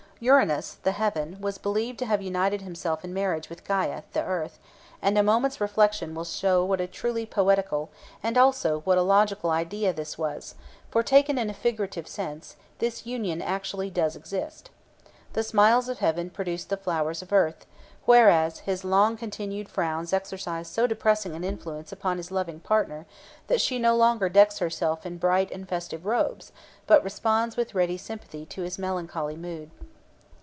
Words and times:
Uranus, 0.23 0.75
the 0.83 0.91
heaven, 0.91 1.37
was 1.41 1.57
believed 1.57 1.97
to 1.97 2.05
have 2.05 2.21
united 2.21 2.61
himself 2.61 3.03
in 3.03 3.11
marriage 3.11 3.49
with 3.49 3.63
Gæa, 3.63 4.03
the 4.13 4.21
earth; 4.21 4.59
and 5.01 5.17
a 5.17 5.23
moment's 5.23 5.59
reflection 5.59 6.13
will 6.13 6.25
show 6.25 6.63
what 6.63 6.79
a 6.79 6.85
truly 6.85 7.25
poetical, 7.25 7.89
and 8.21 8.37
also 8.37 8.81
what 8.81 8.99
a 8.99 9.01
logical 9.01 9.49
idea 9.49 9.91
this 9.91 10.19
was; 10.19 10.53
for, 10.91 11.01
taken 11.01 11.39
in 11.39 11.49
a 11.49 11.55
figurative 11.55 12.07
sense, 12.07 12.55
this 12.77 13.03
union 13.07 13.41
actually 13.41 13.89
does 13.89 14.15
exist. 14.15 14.69
The 15.33 15.41
smiles 15.41 15.89
of 15.89 15.97
heaven 15.97 16.29
produce 16.29 16.65
the 16.65 16.77
flowers 16.77 17.23
of 17.23 17.33
earth, 17.33 17.65
whereas 18.05 18.59
his 18.59 18.83
long 18.85 19.17
continued 19.17 19.69
frowns 19.69 20.13
exercise 20.13 20.67
so 20.67 20.85
depressing 20.85 21.33
an 21.33 21.43
influence 21.43 21.91
upon 21.91 22.17
his 22.17 22.29
loving 22.29 22.59
partner, 22.59 23.07
that 23.47 23.59
she 23.59 23.79
no 23.79 23.95
longer 23.97 24.29
decks 24.29 24.59
herself 24.59 25.03
in 25.03 25.17
bright 25.17 25.49
and 25.49 25.67
festive 25.67 26.05
robes, 26.05 26.51
but 26.85 27.03
responds 27.03 27.57
with 27.57 27.73
ready 27.73 27.97
sympathy 27.97 28.45
to 28.45 28.61
his 28.61 28.77
melancholy 28.77 29.35
mood. 29.35 29.71